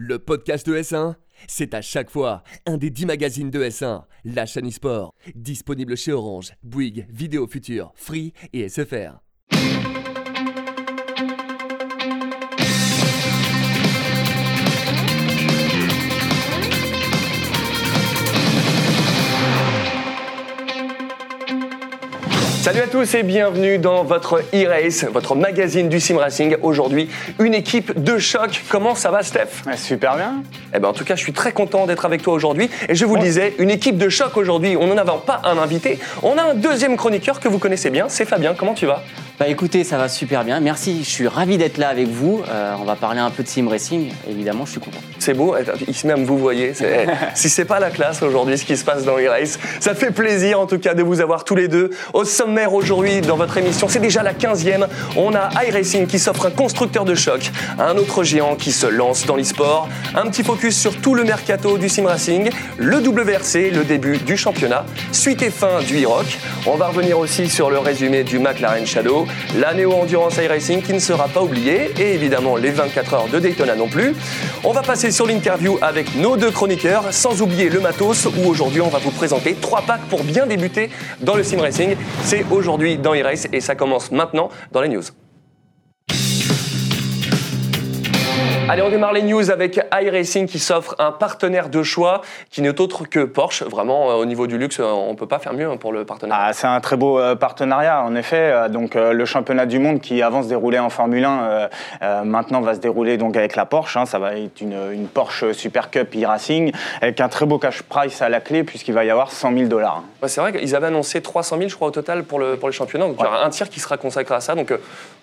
[0.00, 1.16] Le podcast de S1,
[1.48, 6.12] c'est à chaque fois un des 10 magazines de S1, la chaîne e-sport, disponible chez
[6.12, 9.18] Orange, Bouygues, Vidéo Future, Free et SFR.
[22.68, 26.54] Salut à tous et bienvenue dans votre e-race, votre magazine du sim racing.
[26.60, 27.08] Aujourd'hui,
[27.38, 28.62] une équipe de choc.
[28.68, 29.62] Comment ça va, Steph?
[29.66, 30.42] Ouais, super bien.
[30.74, 32.68] Eh ben, en tout cas, je suis très content d'être avec toi aujourd'hui.
[32.90, 34.76] Et je vous le disais, une équipe de choc aujourd'hui.
[34.76, 35.98] On n'en avait pas un invité.
[36.22, 38.10] On a un deuxième chroniqueur que vous connaissez bien.
[38.10, 38.52] C'est Fabien.
[38.52, 39.02] Comment tu vas?
[39.38, 40.58] Bah écoutez, ça va super bien.
[40.58, 42.42] Merci, je suis ravi d'être là avec vous.
[42.48, 44.10] Euh, on va parler un peu de sim racing.
[44.28, 44.98] Évidemment, je suis content.
[45.20, 45.54] C'est beau.
[45.86, 46.74] Ici même, vous voyez.
[46.74, 47.06] c'est-
[47.36, 50.58] si c'est pas la classe aujourd'hui, ce qui se passe dans e-race, ça fait plaisir
[50.58, 53.86] en tout cas de vous avoir tous les deux au sommaire aujourd'hui dans votre émission.
[53.88, 54.88] C'est déjà la 15e.
[55.16, 59.24] On a iRacing qui s'offre un constructeur de choc, un autre géant qui se lance
[59.24, 63.84] dans l'e-sport, un petit focus sur tout le mercato du sim racing, le WRC, le
[63.84, 66.26] début du championnat, suite et fin du e-rock.
[66.66, 69.26] On va revenir aussi sur le résumé du McLaren Shadow,
[69.58, 73.38] la Neo Endurance iRacing qui ne sera pas oubliée et évidemment les 24 heures de
[73.38, 74.14] Daytona non plus.
[74.64, 78.80] On va passer sur l'interview avec nos deux chroniqueurs, sans oublier le matos où aujourd'hui
[78.80, 80.90] on va vous présenter trois packs pour bien débuter
[81.20, 81.96] dans le sim racing.
[82.22, 85.02] C'est aujourd'hui dans e-race et ça commence maintenant dans les news.
[88.68, 92.80] Allez, on démarre les news avec iRacing qui s'offre un partenaire de choix qui n'est
[92.80, 93.62] autre que Porsche.
[93.62, 95.90] Vraiment, euh, au niveau du luxe, euh, on ne peut pas faire mieux hein, pour
[95.92, 96.36] le partenaire.
[96.38, 98.68] Ah, c'est un très beau euh, partenariat, en effet.
[98.68, 101.68] Donc, le championnat du monde qui avant se déroulait en Formule 1, euh,
[102.02, 103.96] euh, maintenant va se dérouler donc avec la Porsche.
[103.96, 104.04] hein.
[104.04, 108.20] Ça va être une, une Porsche Super Cup e-Racing avec un très beau cash price
[108.20, 110.02] à la clé puisqu'il va y avoir 100 000 dollars.
[110.22, 112.68] Ouais, c'est vrai qu'ils avaient annoncé 300 000, je crois, au total pour le, pour
[112.68, 113.06] le championnat.
[113.06, 114.54] Donc, il y aura un tiers qui sera consacré à ça.
[114.54, 114.78] Donc, on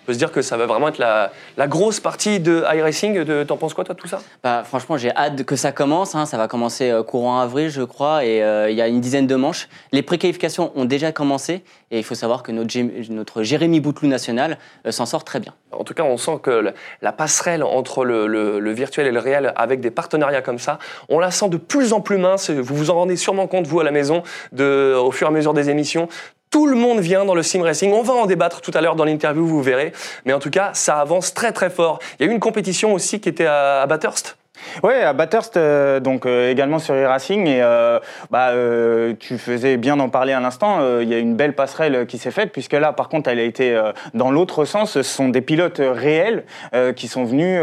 [0.06, 3.44] peut se dire que ça va vraiment être la, la grosse partie de iRacing.
[3.44, 4.20] T'en penses quoi, toi, de tout ça?
[4.42, 6.14] Bah, franchement, j'ai hâte que ça commence.
[6.14, 6.24] hein.
[6.26, 9.26] Ça va commencer euh, courant avril, je crois, et euh, il y a une dizaine
[9.26, 9.68] de manches.
[9.92, 14.08] Les préqualifications ont déjà commencé, et il faut savoir que notre, Jé- notre Jérémy Bouteloup
[14.08, 15.52] national euh, s'en sort très bien.
[15.72, 19.20] En tout cas, on sent que la passerelle entre le, le- le virtuel et le
[19.20, 20.78] réel, avec des partenariats comme ça,
[21.08, 22.50] on la sent de plus en plus mince.
[22.50, 25.32] Vous vous en rendez sûrement compte, vous, à la maison, de, au fur et à
[25.32, 26.08] mesure des émissions.
[26.56, 27.92] Tout le monde vient dans le sim racing.
[27.92, 29.92] On va en débattre tout à l'heure dans l'interview, vous verrez.
[30.24, 31.98] Mais en tout cas, ça avance très très fort.
[32.18, 34.38] Il y a eu une compétition aussi qui était à, à Bathurst.
[34.82, 37.46] Oui, à Bathurst, euh, donc euh, également sur e-Racing.
[37.46, 37.98] Et euh,
[38.30, 38.52] bah,
[39.18, 40.78] tu faisais bien d'en parler à l'instant.
[41.00, 43.42] Il y a une belle passerelle qui s'est faite, puisque là, par contre, elle a
[43.42, 43.78] été
[44.14, 44.92] dans l'autre sens.
[44.92, 46.44] Ce sont des pilotes réels
[46.94, 47.60] qui sont venus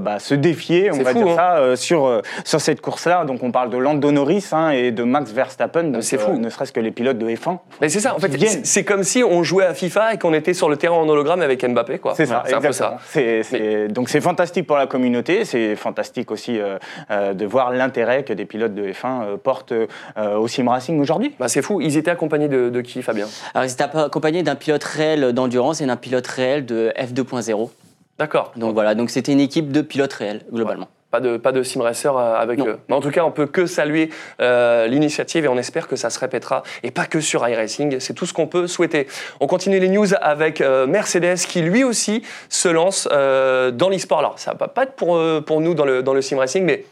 [0.00, 1.36] bah, se défier, on va fou, dire hein.
[1.36, 3.24] ça, sur, sur cette course-là.
[3.24, 5.84] Donc on parle de Lando Norris hein, et de Max Verstappen.
[5.84, 6.32] donc, C'est fou.
[6.38, 7.58] ne serait-ce que les pilotes de F1.
[7.80, 8.30] Mais c'est ça, en fait,
[8.64, 11.42] c'est- comme si on jouait à FIFA et qu'on était sur le terrain en hologramme
[11.42, 12.14] avec Mbappé, quoi.
[12.16, 12.98] C'est ça, C'est un peu ça.
[13.04, 16.78] C'est- Donc c'est fantastique pour la communauté, c'est fantastique aussi euh,
[17.10, 21.00] euh, de voir l'intérêt que des pilotes de F1 euh, portent euh, au sim racing
[21.00, 21.34] aujourd'hui.
[21.38, 21.80] Bah, c'est fou.
[21.80, 23.26] Ils étaient accompagnés de, de qui, Fabien?
[23.54, 27.70] Alors, ils étaient accompagnés d'un pilote réel d'endurance et d'un pilote réel de F2.0.
[28.18, 28.52] D'accord.
[28.56, 30.88] Donc voilà, donc c'était une équipe de pilotes réels, globalement.
[31.10, 32.66] Pas de, pas de sim racer euh, avec Non.
[32.66, 32.78] eux.
[32.88, 34.10] Mais en tout cas, on peut que saluer
[34.42, 36.62] euh, l'initiative et on espère que ça se répétera.
[36.82, 39.06] Et pas que sur iRacing, c'est tout ce qu'on peut souhaiter.
[39.40, 44.18] On continue les news avec euh, Mercedes qui lui aussi se lance euh, dans l'e-sport.
[44.18, 46.84] Alors, ça va pas être pour, pour nous dans le, dans le sim racing, mais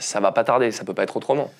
[0.00, 1.52] ça va pas tarder, ça peut pas être autrement.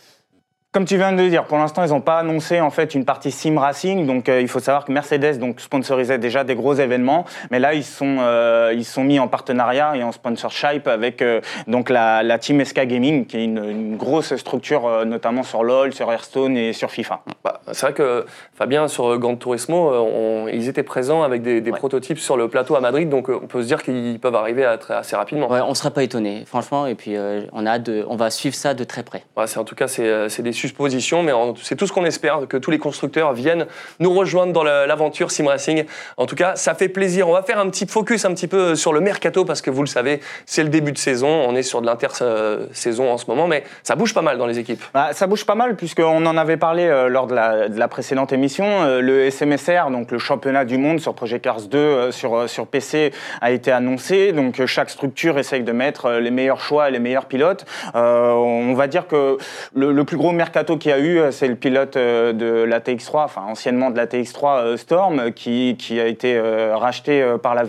[0.73, 3.05] Comme tu viens de le dire, pour l'instant, ils n'ont pas annoncé en fait une
[3.05, 4.07] partie sim racing.
[4.07, 7.75] Donc, euh, il faut savoir que Mercedes donc sponsorisait déjà des gros événements, mais là,
[7.75, 12.23] ils sont euh, ils sont mis en partenariat et en sponsorship avec euh, donc la,
[12.23, 16.09] la team SK Gaming, qui est une, une grosse structure, euh, notamment sur LoL, sur
[16.13, 17.23] Hearthstone et sur FIFA.
[17.43, 21.73] Bah, c'est vrai que Fabien, sur Gran Turismo, on- ils étaient présents avec des, des
[21.73, 21.79] Ouais.
[21.79, 24.79] prototypes sur le plateau à Madrid, donc on peut se dire qu'ils peuvent arriver à
[24.79, 25.51] très- assez rapidement.
[25.51, 28.15] Ouais, on ne serait pas étonnés, franchement, et puis euh, on, a hâte de- on
[28.15, 29.25] va suivre ça de très près.
[29.37, 31.33] Ouais, c'est- en tout cas, c'est c'est des suppositions, mais
[31.63, 33.67] c'est tout ce qu'on espère, que tous les constructeurs viennent
[33.99, 35.85] nous rejoindre dans l'aventure Sim Racing.
[36.17, 37.29] En tout cas, ça fait plaisir.
[37.29, 39.83] On va faire un petit focus un petit peu sur le mercato, parce que vous
[39.83, 41.29] le savez, c'est le début de saison.
[41.29, 44.59] On est sur de l'inter-saison en ce moment, mais ça bouge pas mal dans les
[44.59, 44.83] équipes.
[44.95, 47.89] Bah, ça bouge pas mal puisqu'on en avait parlé euh, lors de la, de la
[47.89, 48.65] précédente émission.
[48.67, 52.47] Euh, le SMSR, donc le championnat du monde sur Project Cars 2 euh, sur, euh,
[52.47, 54.33] sur PC, a été annoncé.
[54.33, 57.65] Donc euh, chaque structure essaye de mettre euh, les meilleurs choix et les meilleurs pilotes.
[57.95, 59.39] Euh, on va dire que
[59.75, 62.65] le plus gros mercato mercato qu'il y a eu, euh, c'est le pilote euh, de
[62.65, 66.39] la TX3, enfin anciennement de la TX3 euh, Storm, qui, qui a été
[66.75, 67.61] racheté par la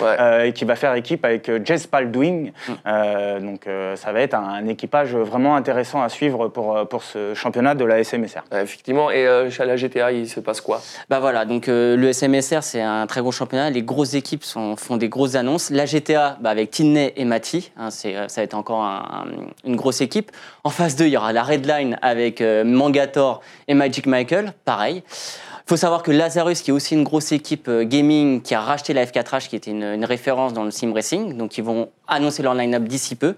[0.00, 0.16] Ouais.
[0.18, 2.52] euh, et qui va faire équipe avec Jess Baldwin.
[2.86, 3.66] Euh, donc
[3.96, 7.84] ça va être un, un équipage vraiment intéressant à suivre pour, pour ce championnat de
[7.84, 8.44] la SMSR.
[8.50, 9.10] Ouais, effectivement.
[9.10, 10.80] Et euh, chez la GTA, il se passe quoi?
[11.10, 14.76] Bah voilà, donc euh, le SMSR c'est un très gros championnat, les grosses équipes sont-
[14.76, 15.70] font des grosses annonces.
[15.70, 19.68] La GTA bah, avec Tinney et Mati, hein, c'est, ça va être encore un- un-
[19.68, 20.30] une grosse équipe.
[20.64, 25.02] En phase 2, il y aura la Redline avec euh, Mangator et Magic Michael, pareil.
[25.06, 28.60] Il faut savoir que Lazarus, qui est aussi une grosse équipe euh, gaming, qui a
[28.60, 32.42] racheté la F4H, qui était une, référence dans le sim racing, donc ils vont annoncer
[32.42, 33.34] leur line-up d'ici peu.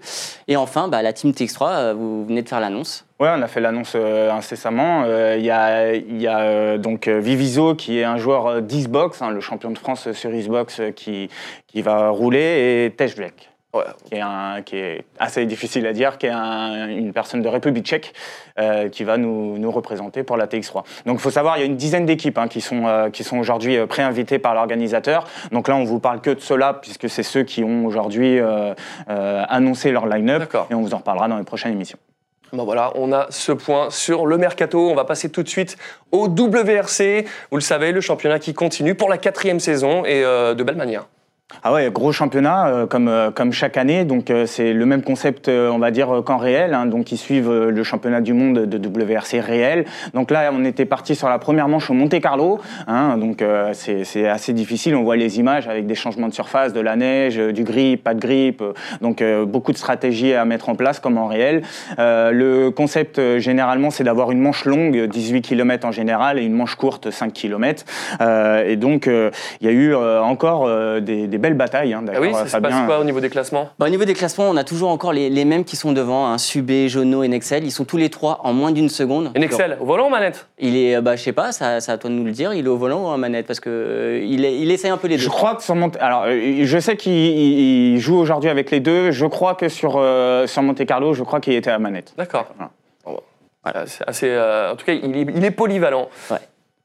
[0.47, 3.05] Et enfin, bah, la Team TX3, euh, vous venez de faire l'annonce.
[3.19, 5.03] Ouais, on a fait l'annonce incessamment.
[5.35, 10.09] Il y a, donc Viviso qui est un joueur d'Xbox, hein, le champion de France
[10.13, 11.29] sur Xbox qui,
[11.67, 13.48] qui va rouler, et Tej Black.
[13.71, 13.83] Ouais.
[14.05, 17.47] Qui est, un, qui est assez difficile à dire, qui est un- une personne de
[17.47, 18.13] République tchèque
[18.57, 20.83] euh, qui va nous, nous représenter pour la TX3.
[21.05, 23.23] Donc il faut savoir, il y a une dizaine d'équipes hein, qui sont, euh, qui
[23.23, 25.27] sont aujourd'hui euh, préinvitées par l'organisateur.
[25.51, 28.73] Donc là, on vous parle que de cela, puisque c'est ceux qui ont aujourd'hui euh,
[29.07, 30.51] annoncé leur line-up.
[30.71, 31.99] Et on vous en reparlera dans les prochaines émissions.
[32.51, 34.89] Bon voilà, on a ce point sur le mercato.
[34.89, 35.77] On va passer tout de suite
[36.11, 37.23] au WRC.
[37.51, 41.05] Vous le savez, le championnat qui continue pour la quatrième saison et de belle manière.
[41.63, 44.05] Ah ouais, gros championnat euh, comme, euh, comme chaque année.
[44.05, 46.75] Donc euh, c'est le même concept, on va dire, qu'en réel.
[46.75, 46.85] hein.
[46.85, 49.85] donc ils suivent le championnat du monde de WRC réel.
[50.13, 52.59] Donc là, on était parti sur la première manche au Monte Carlo.
[52.87, 53.17] hein.
[53.17, 53.43] donc
[53.73, 54.95] c'est assez difficile.
[54.95, 58.13] On voit les images avec des changements de surface, de la neige, du grip, pas
[58.13, 58.63] de grip.
[59.01, 61.63] donc beaucoup de stratégies à mettre en place comme en réel.
[61.97, 66.75] Le concept généralement, c'est d'avoir une manche longue, 18 km en général, et une manche
[66.75, 67.85] courte, 5 km.
[68.65, 70.69] Et donc il y a eu encore
[71.01, 71.93] des belles batailles.
[71.93, 73.69] hein, Ah d'accord, oui, ça se passe quoi au niveau des classements?
[73.79, 76.27] Bah, au niveau des classements, on a toujours encore les, les mêmes qui sont devant,
[76.27, 77.63] hein, Subé, Jono et Nexel.
[77.63, 79.31] Ils sont tous les trois en moins d'une seconde.
[79.35, 80.47] Et Excel, au volant ou manette?
[80.59, 82.53] Il est, euh, bah, je sais pas, ça, ça à toi de nous le dire.
[82.53, 83.47] Il est au volant ou en manette?
[83.47, 85.23] Parce que euh, il, essaie un peu les deux.
[85.23, 85.97] Je crois que sur Monte...
[85.99, 89.11] Alors, euh, je sais qu'il il- il joue aujourd'hui avec les deux.
[89.11, 92.13] Je crois que sur, euh, sur Monte Carlo, je crois qu'il était à manette.
[92.17, 92.47] D'accord.
[93.63, 93.85] Voilà.
[94.07, 96.07] Assez, euh, en tout cas, il est, il est polyvalent.
[96.31, 96.37] Ouais.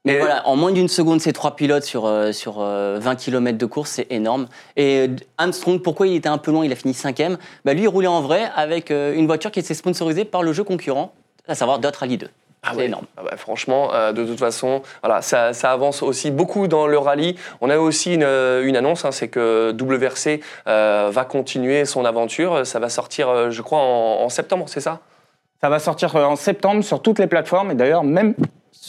[0.05, 3.57] Mais voilà, en moins d'une seconde, ces trois pilotes sur, euh, sur euh, 20 km
[3.57, 4.47] de course, c'est énorme.
[4.75, 7.37] Et euh, Armstrong, pourquoi il était un peu loin Il a fini cinquième?
[7.65, 10.53] Bah, lui, il roulait en vrai avec euh, une voiture qui était sponsorisée par le
[10.53, 11.11] jeu concurrent,
[11.47, 12.29] à savoir Dot Rally 2.
[12.63, 12.85] c'est ouais.
[12.85, 13.05] énorme.
[13.17, 16.99] Ah bah, franchement, euh, de toute façon, voilà, ça, ça avance aussi beaucoup dans le
[16.99, 17.35] rallye.
[17.61, 22.65] On a aussi une, une annonce, hein, c'est que WRC euh, va continuer son aventure.
[22.65, 24.99] Ça va sortir, euh, je crois, en, en septembre, c'est ça?
[25.61, 28.35] Ça va sortir euh, en septembre sur toutes les plateformes et d'ailleurs même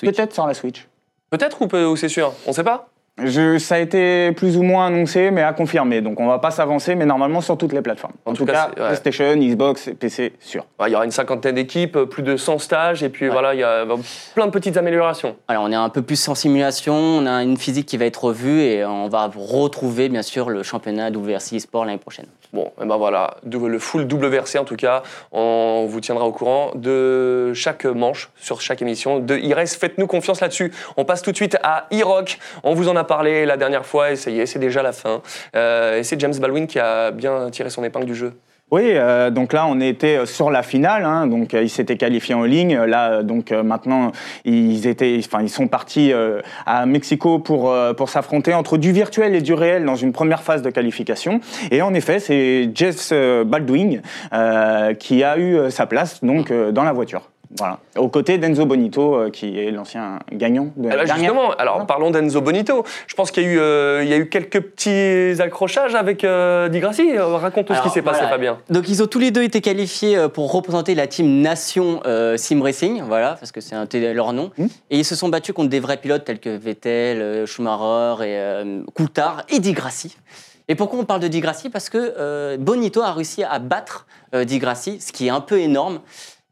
[0.02, 0.86] peut-être sur la Switch.
[1.30, 2.88] Peut-être ou, c'est sûr On ne sait pas
[3.24, 6.02] Je, ça a été plus ou moins annoncé, mais à confirmer.
[6.02, 8.12] Donc on va pas s'avancer, mais normalement sur toutes les plateformes.
[8.26, 8.86] En, En tout, tout cas, cas, c'est- ouais.
[8.88, 10.66] PlayStation, Xbox, PC, sûr.
[10.78, 13.60] Ouais, Il y aura une cinquantaine d'équipes, plus de 100 stages, et puis voilà, il
[13.60, 13.94] y a bah,
[14.34, 15.34] plein de petites améliorations.
[15.48, 18.22] Alors, on est un peu plus en simulation, on a une physique qui va être
[18.22, 22.26] revue et on va retrouver bien sûr le championnat WRC Sport l'année prochaine.
[22.52, 25.02] Bon, et ben voilà, le full WRC en tout cas,
[25.32, 30.40] on vous tiendra au courant de chaque manche sur chaque émission de e Faites-nous confiance
[30.40, 30.72] là-dessus.
[30.96, 32.38] On passe tout de suite à e-rock.
[32.62, 35.22] On vous en a parlé la dernière fois c'est déjà la fin.
[35.54, 38.32] Euh, et c'est James Baldwin qui a bien tiré son épingle du jeu.
[38.72, 42.34] Oui, euh, donc là on était sur la finale, hein, donc euh, ils s'étaient qualifiés
[42.34, 42.76] en ligne.
[42.76, 44.10] Là, donc maintenant
[44.44, 46.12] ils étaient, enfin ils sont partis
[46.66, 50.62] à Mexico pour pour s'affronter entre du virtuel et du réel dans une première phase
[50.62, 51.40] de qualification.
[51.70, 52.68] Et en effet, c'est
[53.12, 54.02] euh, Baldwin
[54.98, 57.30] qui a eu sa place donc dans la voiture.
[57.58, 61.32] Voilà, aux côtés d'Enzo Bonito, euh, qui est l'ancien gagnant de Ah la bah, dernière.
[61.32, 62.84] justement, alors parlons d'Enzo Bonito.
[63.06, 66.24] Je pense qu'il y, a eu, euh, il y a eu quelques petits accrochages avec
[66.24, 67.16] euh, Di Grassi.
[67.16, 68.24] Raconte tout ce qui s'est passé.
[68.28, 68.58] Fabien.
[68.70, 72.62] Donc ils ont tous les deux été qualifiés pour représenter la team Nation euh, Sim
[72.62, 73.76] Racing, voilà, parce que c'est
[74.12, 74.50] leur nom.
[74.58, 74.66] Hmm.
[74.90, 78.82] Et ils se sont battus contre des vrais pilotes tels que Vettel, Schumacher et euh,
[78.94, 80.16] Coulthard et Di Grassi.
[80.68, 81.70] Et pourquoi on parle de Di Grassi?
[81.70, 85.40] Parce que euh, Bonito a réussi à battre euh, Di Grassi, ce qui est un
[85.40, 86.00] peu énorme.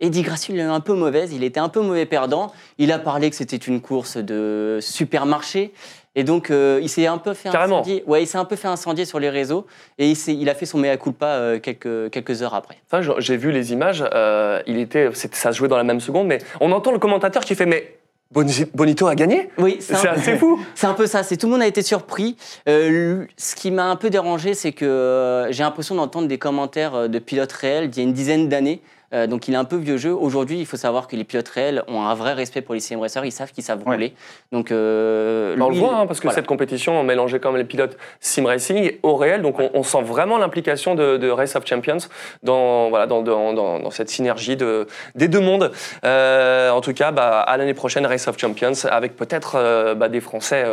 [0.04, 2.52] Et Di Grassi, il est un peu mauvaise, il était un peu mauvais perdant.
[2.76, 5.72] Il a parlé que c'était une course de supermarché.
[6.14, 7.76] Et donc, euh, il s'est un peu fait Carrément.
[7.80, 8.04] incendier.
[8.06, 9.66] Ouais, il s'est un peu fait incendier sur les réseaux.
[9.98, 12.76] Et il, a fait son mea culpa euh, quelques, quelques heures après.
[12.92, 14.04] Enfin, j'ai- vu les images.
[14.12, 17.42] euh, il était, ça se jouait dans la même seconde, mais on entend le commentateur
[17.42, 17.96] qui fait mais
[18.30, 19.48] Boni- Bonito a gagné?
[19.56, 20.60] Oui, c'est assez fou.
[20.74, 21.22] c'est un peu ça.
[21.22, 22.36] C'est tout le monde a été surpris.
[22.68, 27.08] Euh, ce qui m'a un peu dérangé, c'est que euh, j'ai l'impression d'entendre des commentaires
[27.08, 28.82] de pilotes réels d'il y a une dizaine d'années.
[29.14, 30.12] Euh, donc il est un peu vieux jeu.
[30.12, 32.98] Aujourd'hui, il faut savoir que les pilotes réels ont un vrai respect pour les sim
[33.00, 33.24] racers.
[33.24, 33.94] Ils savent qu'ils savent Ouais.
[33.94, 34.14] rouler.
[34.52, 36.36] Donc euh, Bah, on le voit, hein, parce que voilà.
[36.36, 40.02] cette compétition mélangeait quand même les pilotes sim racing au réel, donc on, on sent
[40.02, 41.98] vraiment l'implication de, de Race of Champions
[42.42, 45.70] dans, voilà, dans, dans, dans- dans cette synergie de, des deux mondes.
[46.04, 50.20] Euh, en tout cas, bah, à l'année prochaine, Race of Champions, avec peut-être bah, des
[50.20, 50.64] Français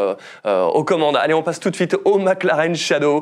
[0.46, 1.18] aux commandes.
[1.18, 3.22] Allez, on passe tout de suite au McLaren Shadow,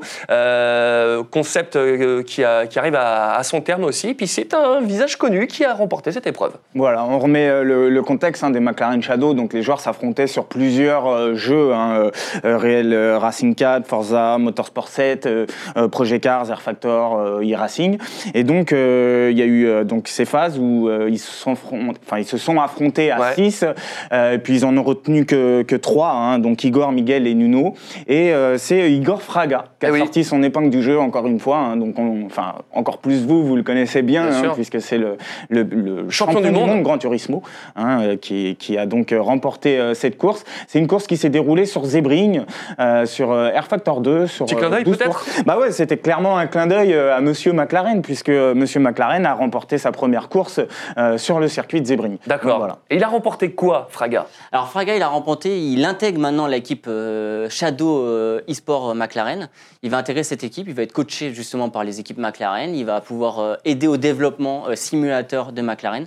[1.31, 1.77] concept
[2.23, 4.13] qui, a- qui arrive à, à son terme aussi.
[4.13, 6.53] Puis c'est un visage connu qui a remporté cette épreuve.
[6.75, 9.33] Voilà, on remet euh, le, le contexte hein, des McLaren Shadow.
[9.33, 12.09] Donc les joueurs s'affrontaient sur plusieurs euh, jeux, hein,
[12.45, 15.45] euh, Real Racing 4, Forza, Motorsport 7, euh,
[15.77, 17.97] euh, Project Cars, Air Factor, euh, e-Racing.
[18.33, 21.31] Et donc euh, il y a eu euh, donc ces phases où euh, ils, se
[21.31, 23.33] sont, affron- enfin, ils se sont affrontés à Ouais.
[23.35, 23.65] 6,
[24.11, 27.73] et puis ils en ont retenu que, que 3, donc Igor, Miguel et Nuno.
[28.07, 29.99] Et euh, c'est Igor Fraga qui a Eh oui.
[29.99, 31.57] sorti son épingle du jeu encore une fois.
[31.57, 31.77] hein.
[31.77, 35.17] donc on- enfin encore plus vous, vous le connaissez bien, hein, puisque c'est le,
[35.49, 36.83] le, le Champion du monde.
[36.83, 37.41] Gran Turismo,
[37.75, 40.43] hein, euh, qui, qui a donc euh, remporté euh, cette course.
[40.67, 42.43] C'est une course qui s'est déroulée sur Sebring,
[42.79, 45.25] euh, sur Air Factor 2, sur Petit clin d'œil, 12 peut-être.
[45.45, 49.77] Bah ouais, c'était clairement un clin d'œil à Monsieur McLaren, puisque Monsieur McLaren a remporté
[49.77, 50.59] sa première course
[50.97, 52.11] euh, sur le circuit de Sebring.
[52.13, 52.59] Donc, D'accord.
[52.59, 52.79] Voilà.
[52.89, 54.27] Et il a remporté quoi, Fraga?
[54.51, 59.49] Alors Fraga, il a remporté, il intègre maintenant l'équipe euh, Shadow euh, eSport McLaren.
[59.81, 62.85] Il va intégrer cette équipe, il va être coaché justement par les équipes McLaren, il
[62.85, 66.05] va pouvoir euh, aider au développement euh, simulateur de McLaren.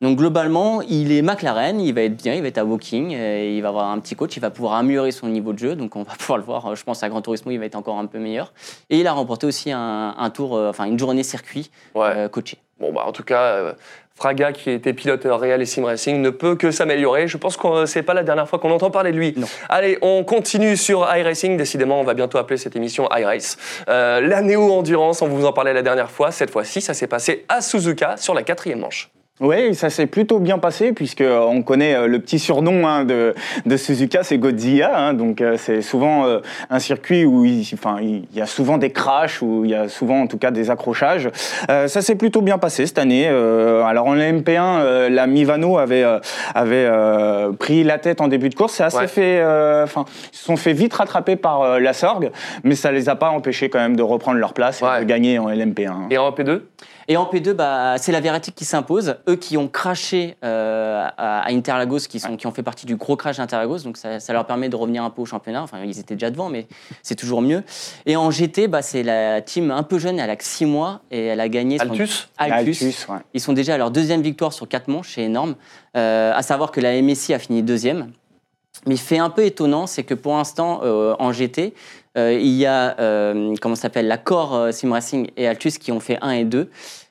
[0.00, 3.60] Donc globalement, il est McLaren, il va être bien, il va être à Woking, il
[3.60, 6.02] va avoir un petit coach, il va pouvoir améliorer son niveau de jeu, donc on
[6.02, 8.18] va pouvoir le voir, je pense à Gran Turismo, il va être encore un peu
[8.18, 8.52] meilleur.
[8.90, 12.02] Et il a remporté aussi un, un tour, euh, enfin une journée circuit Ouais.
[12.16, 12.58] euh, coaché.
[12.82, 13.72] Bon, bah, en tout cas, euh,
[14.16, 17.28] Fraga, qui était pilote réel et sim racing, ne peut que s'améliorer.
[17.28, 19.34] Je pense que c'est pas la dernière fois qu'on entend parler de lui.
[19.36, 19.46] Non.
[19.68, 21.56] Allez, on continue sur iRacing.
[21.56, 23.56] Décidément, on va bientôt appeler cette émission iRace.
[23.88, 26.32] Euh, la néo-endurance, on vous en parlait la dernière fois.
[26.32, 29.12] Cette fois-ci, ça s'est passé à Suzuka sur la quatrième manche.
[29.40, 33.04] Oui, ça s'est plutôt bien passé puisque euh, on connaît euh, le petit surnom hein,
[33.06, 33.34] de,
[33.64, 34.92] de Suzuka, c'est Godzilla.
[34.94, 38.76] hein, donc euh, c'est souvent euh, un circuit où il, enfin, il y a souvent
[38.76, 41.30] des crashs, où il y a souvent en tout cas des accrochages.
[41.70, 43.26] Euh, ça s'est plutôt bien passé cette année.
[43.26, 46.04] Alors en MP1, euh, la Mivano avait,
[46.54, 46.88] avait
[47.58, 48.74] pris la tête en début de course.
[48.74, 49.06] C'est assez Ouais.
[49.08, 49.42] fait,
[49.82, 52.30] enfin, ils se sont fait vite rattraper par la Sorgue,
[52.64, 55.00] mais ça les a pas empêchés quand même de reprendre leur place et Ouais.
[55.00, 55.88] de gagner en LMP1.
[55.88, 56.06] hein.
[56.10, 56.60] Et en P2
[57.12, 59.16] Et en P2, bah, c'est la Verretic qui s'impose.
[59.28, 63.16] Eux qui ont craché euh, à Interlagos, qui, sont, qui ont fait partie du gros
[63.16, 65.62] crash d'Interlagos, donc ça, ça leur permet de revenir un peu au championnat.
[65.62, 66.66] Enfin, ils étaient déjà devant, mais
[67.02, 67.64] c'est toujours mieux.
[68.06, 71.02] Et en GT, bah, c'est la team un peu jeune, elle a que 6 mois
[71.10, 71.78] et elle a gagné.
[71.82, 72.82] Altus Altus.
[72.82, 73.18] Altus, ouais.
[73.34, 75.56] Ils sont déjà à leur deuxième victoire sur 4 manches, c'est énorme.
[75.98, 78.12] Euh, à savoir que la MSI a fini deuxième.
[78.86, 81.74] Mais fait un peu étonnant, c'est que pour l'instant, euh, en GT,
[82.18, 85.92] euh, il y a, euh, comment s'appelle, la Core euh, Sim Racing et Altus qui
[85.92, 86.70] ont fait 1 et 2.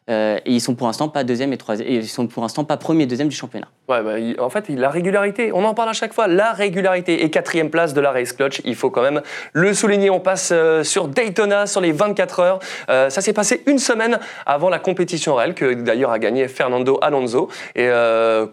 [0.09, 1.87] Euh, et ils sont pour l'instant pas deuxième et troisième.
[1.87, 3.67] Ils sont pour l'instant pas premier et deuxième du championnat.
[3.87, 7.29] Ouais, bah, en fait, la régularité, on en parle à chaque fois, la régularité et
[7.29, 9.21] quatrième place de la Race Clutch, il faut quand même
[9.53, 10.09] le souligner.
[10.09, 12.59] On passe euh, sur Daytona, sur les 24 heures.
[12.89, 16.97] Euh, ça s'est passé une semaine avant la compétition réelle, que d'ailleurs a gagné Fernando
[17.01, 17.49] Alonso.
[17.75, 17.89] Et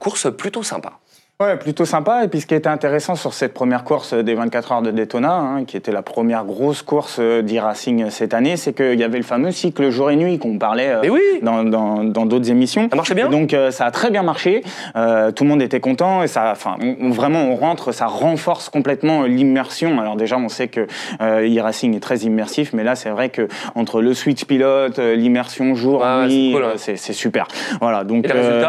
[0.01, 0.93] course plutôt sympa.
[1.41, 2.25] Ouais, plutôt sympa.
[2.25, 5.35] Et puis ce qui était intéressant sur cette première course des 24 heures de Daytona,
[5.37, 9.19] hein, qui était la première grosse course euh, d'e-racing cette année, c'est qu'il y avait
[9.19, 12.89] le fameux cycle jour et nuit qu'on parlait euh, oui dans dans- dans d'autres émissions.
[12.91, 14.65] Ça marchait bien Et donc euh, ça a très bien marché.
[14.97, 19.23] Euh, tout le monde était content et ça, enfin, vraiment on rentre, ça renforce complètement
[19.23, 20.01] l'immersion.
[20.01, 20.89] Alors déjà, on sait que
[21.21, 25.15] euh, e-racing est très immersif, mais là c'est vrai que entre le switch pilote, euh,
[25.15, 26.73] l'immersion jour ouais, nuit, c'est cool, ouais.
[26.75, 27.47] euh, c'est c'est super.
[27.81, 28.25] Voilà, donc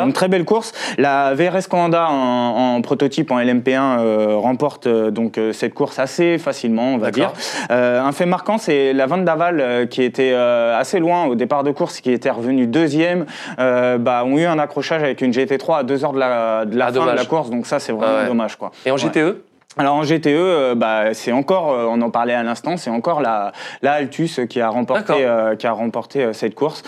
[0.06, 0.72] une très belle course.
[1.00, 6.00] La VRS Canada en, en prototype en LMP1 euh, remporte euh, donc euh, cette course
[6.00, 7.32] assez facilement, on va dire.
[7.70, 12.02] Un fait marquant, c'est la Van Daval qui était assez loin au départ de course,
[12.02, 13.26] qui était revenu deuxième,
[13.58, 16.86] bah, ont eu un accrochage avec une GT3 à deux heures de la, de la
[16.86, 17.12] Ah, fin dommage.
[17.14, 18.28] de la course, donc ça c'est vraiment Ah ouais.
[18.28, 18.72] dommage quoi.
[18.86, 18.98] Et en.
[18.98, 19.42] GTE
[19.78, 23.22] Alors en GTE, euh, bah, c'est encore, euh, on en parlait à l'instant, c'est encore
[23.22, 23.52] la,
[23.84, 26.82] la Altus qui a remporté, euh, qui a remporté cette course.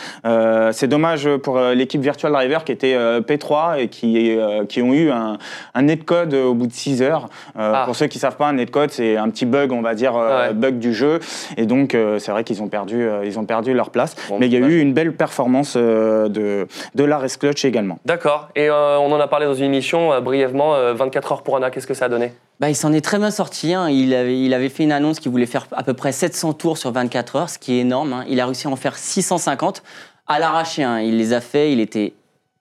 [0.72, 4.36] C'est dommage pour l'équipe Virtual Driver qui était euh, P3 et qui,
[4.68, 5.38] qui ont eu un,
[5.76, 7.30] un netcode au bout de 6 heures.
[7.58, 7.84] Ah.
[7.86, 10.54] Pour ceux qui savent pas, un netcode c'est un petit bug, on va dire Ouais.
[10.54, 11.20] bug du jeu,
[11.58, 14.16] et donc c'est vrai qu'ils ont perdu, ils ont perdu leur place.
[14.28, 18.00] Bon, Mais il y a eu une belle performance de de la Clutch également.
[18.06, 18.50] D'accord.
[18.56, 20.76] Et on en a parlé dans une émission brièvement.
[20.76, 22.34] euh, 24 heures pour Anna, qu'est-ce que ça a donné?
[22.62, 23.74] Bah, il s'en est très bien sorti.
[23.74, 23.90] hein.
[23.90, 26.78] Il, avait, il avait fait une annonce qu'il voulait faire à peu près 700 tours
[26.78, 28.14] sur 24 heures, ce qui est énorme.
[28.14, 28.26] hein.
[28.30, 29.82] Il a réussi à en faire 650
[30.28, 30.84] à l'arraché.
[30.84, 31.00] hein.
[31.00, 31.74] Il les a fait.
[31.74, 32.14] Il était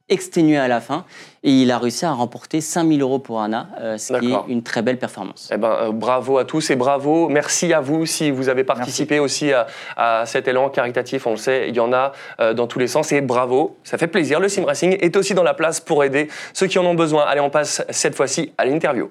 [0.09, 1.05] exténué à la fin.
[1.45, 4.63] Et il a réussi à remporter 5000 euros pour Anna, euh, ce qui est une
[4.63, 5.51] très belle performance.
[5.53, 7.29] Eh ben, euh, bravo à tous et bravo.
[7.29, 9.67] Merci à vous si vous avez participé aussi à,
[9.99, 11.27] à cet élan caritatif.
[11.27, 13.77] On le sait, il y en a euh, dans tous les sens et bravo.
[13.85, 14.41] Ça fait plaisir.
[14.41, 17.25] Le Sim Racing est aussi dans la place pour aider ceux qui en ont besoin.
[17.27, 19.11] Allez, on passe cette fois-ci à l'interview.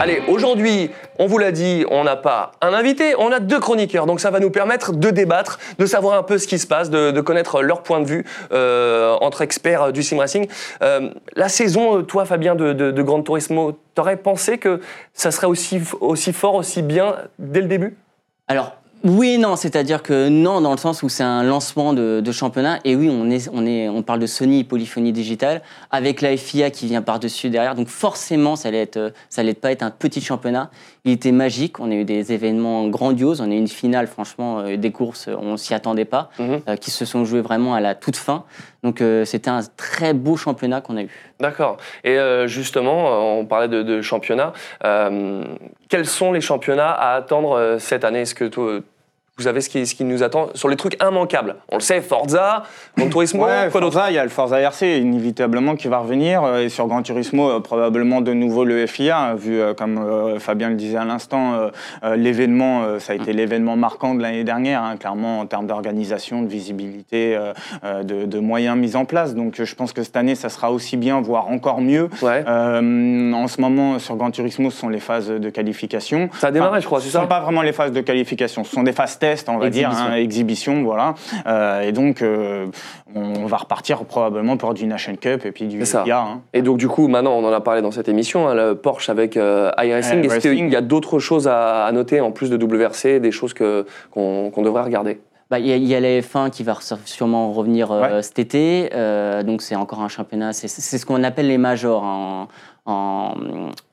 [0.00, 4.06] Allez, aujourd'hui, on vous l'a dit, on n'a pas un invité, on a deux chroniqueurs.
[4.06, 6.90] Donc ça va nous permettre de débattre, de savoir un peu ce qui se passe,
[6.90, 10.48] de, connaître leur point de vue euh, entre experts du sim racing.
[10.82, 14.80] Euh, la saison, euh, toi Fabien de, de, de Gran Turismo, t'aurais pensé que
[15.12, 17.96] ça serait aussi, aussi fort, aussi bien dès le début?
[18.48, 22.20] Alors, oui et non, c'est-à-dire que non, dans le sens où c'est un lancement de,
[22.24, 26.22] de championnat, et oui, on, est, on, est, on parle de Sony Polyphonie Digitale, avec
[26.22, 29.82] la FIA qui vient par-dessus derrière, donc forcément, ça allait, être, ça allait pas être
[29.82, 30.70] un petit championnat.
[31.04, 34.60] Il était magique, on a eu des événements grandioses, on a eu une finale, franchement,
[34.60, 36.60] euh, des courses, on s'y attendait pas, Mhm.
[36.68, 38.44] euh, qui se sont jouées vraiment à la toute fin.
[38.82, 41.10] Donc euh, c'était un très beau championnat qu'on a eu.
[41.40, 41.76] D'accord.
[42.04, 44.52] Et euh, justement, on parlait de, de championnats.
[44.84, 45.44] Euh,
[45.90, 48.20] quels sont les championnats à attendre cette année?
[48.20, 48.44] Est-ce que
[49.36, 51.56] vous avez ce qui, ce qui nous attend sur les trucs immanquables.
[51.68, 52.62] On le sait, Forza,
[52.96, 55.98] Gran Turismo, Ouais, quoi d'autre Forza, il y a le Forza RC inévitablement qui va
[55.98, 59.74] revenir euh, et sur Gran Turismo euh, probablement de nouveau le FIA hein, vu euh,
[59.74, 61.70] comme Fabien le disait à l'instant
[62.14, 66.48] l'événement ça a été l'événement marquant de l'année dernière hein, clairement en termes d'organisation de
[66.48, 67.36] visibilité
[67.82, 69.34] de, de moyens mis en place.
[69.34, 72.08] Donc je pense que cette année ça sera aussi bien voire encore mieux.
[72.22, 72.44] Ouais.
[72.46, 76.28] Euh, en ce moment sur Gran Turismo ce sont les phases de qualification.
[76.38, 78.00] Ça a démarré, je crois, c'est ce ne ça sont pas vraiment les phases de
[78.00, 79.18] qualification ce sont des phases
[79.48, 80.12] on va dire Exhibition.
[80.12, 81.14] hein, exhibition voilà
[81.46, 82.66] Euh, et donc euh,
[83.14, 86.04] on va repartir probablement pour du Nation Cup et puis du ça.
[86.08, 86.40] Hein.
[86.52, 89.08] Et donc, du coup, maintenant, on en a parlé dans cette émission, hein, le Porsche
[89.10, 90.24] avec euh, iRacing.
[90.24, 93.54] Est-ce qu'il y a d'autres choses à, à noter en plus de WRC, des choses
[93.54, 95.20] que- qu'on devrait regarder?
[95.50, 98.00] Bah, Il y, a- il y a la F1 qui va re- sûrement revenir euh,
[98.16, 98.22] Ouais.
[98.22, 98.90] cet été.
[98.94, 100.52] euh, donc c'est encore un championnat.
[100.52, 102.48] C'est c'est ce qu'on appelle les majors en,
[102.86, 103.34] en,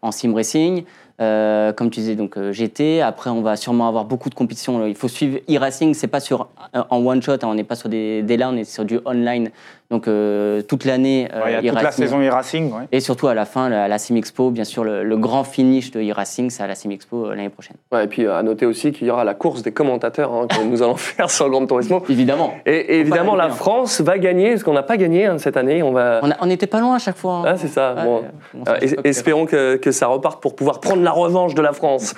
[0.01, 0.83] en sim racing.
[1.21, 3.01] Euh, comme tu disais, donc euh, GT.
[3.01, 4.87] Après, on va sûrement avoir beaucoup de compétitions.
[4.87, 5.93] Il faut suivre e-racing.
[5.93, 7.33] C'est pas sur euh, en one shot.
[7.33, 9.51] hein, on n'est pas sur des, des on est sur du online.
[9.91, 12.05] Donc euh, toute l'année, euh, Ouais, il y a toute la e-racing.
[12.05, 12.71] saison e-racing.
[12.71, 12.87] ouais.
[12.93, 15.91] Et surtout à la fin, la, la Sim Expo, bien sûr, le, le grand finish
[15.91, 17.75] de e-racing, c'est à la Sim Expo euh, l'année prochaine.
[17.91, 20.47] Ouais, Et puis, euh, à noter aussi qu'il y aura la course des commentateurs hein,
[20.47, 22.01] que nous allons faire sur le Gran Turismo.
[22.09, 22.53] Évidemment.
[22.65, 23.49] Et, et évidemment, la hein.
[23.49, 25.83] France va gagner, parce qu'on n'a pas gagné hein, cette année.
[25.83, 26.21] On va...
[26.45, 27.33] N'était pas loin à chaque fois.
[27.39, 27.43] hein.
[27.45, 27.93] Ah, c'est ça.
[27.95, 28.23] Ouais, bon.
[28.67, 32.13] euh, Euh, espérons que, que ça reparte pour pouvoir prendre la revanche de la France.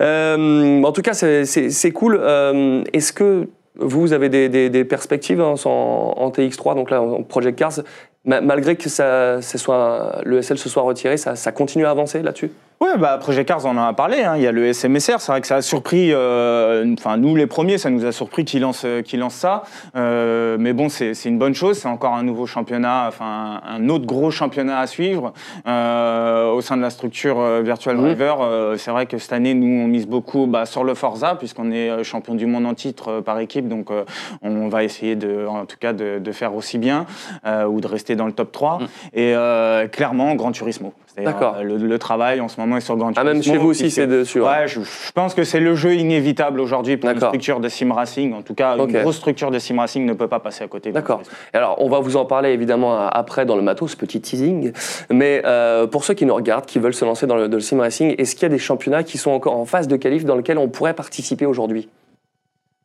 [0.00, 2.18] Euh, en tout cas, c'est- cool.
[2.20, 3.48] Euh, Est-ce que
[3.80, 7.80] vous, avez des, perspectives hein, en, en TX3, donc là, en Project Cars,
[8.24, 12.50] ma- malgré que ça, soit, le SL se soit retiré, ça continue à avancer là-dessus?
[12.82, 14.22] Oui, bah, Project Cars, on en a parlé.
[14.22, 14.36] hein.
[14.38, 15.20] Il y a le SMSR.
[15.20, 16.12] C'est vrai que ça a surpris.
[16.14, 19.64] euh, Enfin, nous, les premiers, ça nous a surpris qu'ils lancent, euh, qu'ils lancent ça.
[19.96, 21.76] Euh, mais bon, c'est c'est une bonne chose.
[21.78, 25.34] C'est encore un nouveau championnat, enfin, un autre gros championnat à suivre
[25.66, 28.02] euh, au sein de la structure euh, Virtual Mhm.
[28.02, 28.38] Driver.
[28.40, 31.70] Euh, c'est vrai que cette année, nous, on mise beaucoup bah, sur le Forza, puisqu'on
[31.72, 33.68] est champion du monde en titre par équipe.
[33.68, 34.04] Donc, euh,
[34.40, 37.04] on va essayer, de, en tout cas, de, de faire aussi bien
[37.46, 38.78] euh, ou de rester dans le top 3.
[38.78, 38.86] Mhm.
[39.12, 40.94] Et euh, clairement, Grand Turismo.
[41.24, 41.56] D'accord.
[41.58, 43.68] euh, Le, le travail en ce moment est sur Grand Ah, même Turismo, chez vous
[43.70, 44.40] aussi, c'est dessus.
[44.40, 47.92] Ouais, je, je pense que c'est le jeu inévitable aujourd'hui pour une structure de sim
[47.92, 48.34] racing.
[48.34, 48.90] En tout cas, Ok.
[48.90, 50.92] une grosse structure de sim racing ne peut pas passer à côté.
[50.92, 51.18] D'accord.
[51.22, 51.36] Turismo.
[51.52, 54.72] Alors, on va vous en parler évidemment après dans le matos, petit teasing.
[55.10, 57.60] Mais euh, pour ceux qui nous regardent, qui veulent se lancer dans le, dans le
[57.62, 60.24] sim racing, est-ce qu'il y a des championnats qui sont encore en phase de qualif
[60.24, 61.88] dans lesquels on pourrait participer aujourd'hui?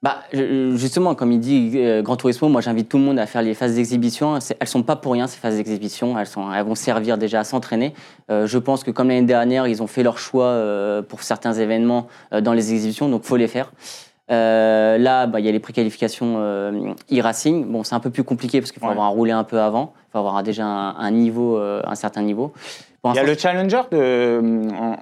[0.05, 3.41] Bah, justement, comme il dit euh, Grand Turismo, moi j'invite tout le monde à faire
[3.41, 4.37] les phases d'exhibition.
[4.59, 6.19] Elles sont pas pour rien ces phases d'exhibition.
[6.19, 7.95] Elles, sont, elles vont servir déjà à s'entraîner.
[8.29, 11.53] Euh, je pense que comme l'année dernière, ils ont fait leur choix euh, pour certains
[11.53, 13.71] événements euh, dans les exhibitions, donc faut les faire.
[14.31, 17.65] Euh, là, bah, il y a les préqualifications euh, e-racing.
[17.65, 18.91] Bon, c'est un peu plus compliqué parce qu'il faut Ouais.
[18.93, 19.93] avoir roulé un peu avant.
[20.09, 22.53] Il faut avoir déjà un, un niveau, euh, un certain niveau.
[23.13, 24.41] Il y a le Challenger, de,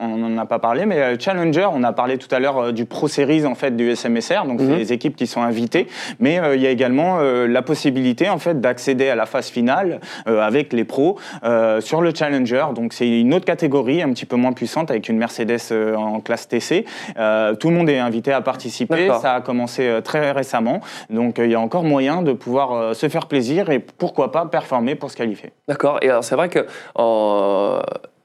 [0.02, 2.72] on n'en a pas parlé, mais le Challenger, on a parlé tout à l'heure euh,
[2.72, 4.70] du Pro Series en fait, du SMSR, donc Mhm.
[4.72, 5.88] c'est les équipes qui sont invitées,
[6.20, 9.50] mais euh, il y a également euh, la possibilité en fait, d'accéder à la phase
[9.50, 14.10] finale euh, avec les pros euh, sur le Challenger, donc c'est une autre catégorie un
[14.12, 16.86] petit peu moins puissante avec une Mercedes euh, en classe TC.
[17.18, 21.39] Euh, tout le monde est invité à participer, ça a commencé euh, très récemment, donc
[21.39, 24.46] euh, il y a encore moyen de pouvoir euh, se faire plaisir et pourquoi pas
[24.46, 25.52] performer pour se qualifier.
[25.68, 26.00] D'accord.
[26.02, 26.66] Et alors, c'est vrai que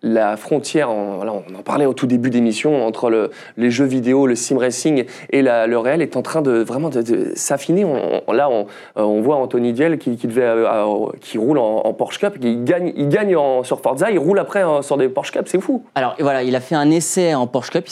[0.02, 4.36] la frontière, on en parlait au tout début d'émission, entre le- les jeux vidéo, le
[4.36, 6.90] sim racing et le réel est en train de vraiment
[7.34, 7.84] s'affiner.
[8.32, 12.36] Là, on, euh, on voit Anthony Diel qui, qui, euh, qui roule en, Porsche Cup,
[12.40, 15.60] il gagne, il gagne sur Forza, il roule après euh, sur des Porsche Cup, c'est
[15.60, 15.82] fou.
[15.96, 17.86] Alors voilà, il a fait un essai en Porsche Cup.